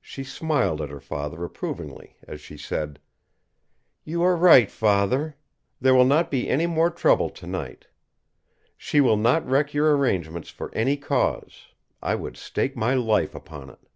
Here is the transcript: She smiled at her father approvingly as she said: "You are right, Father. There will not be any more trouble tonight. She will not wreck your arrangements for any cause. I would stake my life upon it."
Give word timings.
She 0.00 0.24
smiled 0.24 0.80
at 0.82 0.90
her 0.90 0.98
father 0.98 1.44
approvingly 1.44 2.16
as 2.26 2.40
she 2.40 2.56
said: 2.56 2.98
"You 4.02 4.20
are 4.20 4.34
right, 4.34 4.68
Father. 4.68 5.36
There 5.80 5.94
will 5.94 6.04
not 6.04 6.28
be 6.28 6.48
any 6.48 6.66
more 6.66 6.90
trouble 6.90 7.30
tonight. 7.30 7.86
She 8.76 9.00
will 9.00 9.16
not 9.16 9.48
wreck 9.48 9.72
your 9.72 9.96
arrangements 9.96 10.48
for 10.50 10.74
any 10.74 10.96
cause. 10.96 11.68
I 12.02 12.16
would 12.16 12.36
stake 12.36 12.76
my 12.76 12.94
life 12.94 13.32
upon 13.32 13.70
it." 13.70 13.86